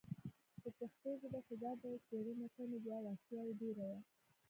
په 0.61 0.69
پښتو 0.77 1.09
ژبه 1.21 1.39
کې 1.47 1.55
دا 1.63 1.71
ډول 1.81 1.97
څیړنې 2.07 2.47
کمې 2.55 2.77
دي 2.83 2.89
او 2.97 3.03
اړتیا 3.11 3.41
یې 3.47 3.53
ډېره 3.61 3.85
ده 3.91 3.99